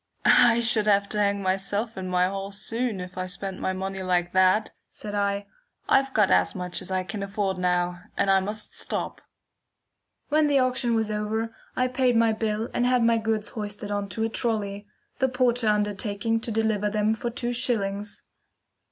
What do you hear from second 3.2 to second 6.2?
spent my money like that," said I. "I've